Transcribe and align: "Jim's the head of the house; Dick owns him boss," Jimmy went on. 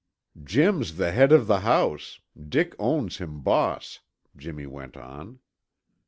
"Jim's 0.43 0.97
the 0.97 1.11
head 1.11 1.31
of 1.31 1.45
the 1.45 1.59
house; 1.59 2.21
Dick 2.49 2.73
owns 2.79 3.17
him 3.17 3.41
boss," 3.41 3.99
Jimmy 4.35 4.65
went 4.65 4.97
on. 4.97 5.37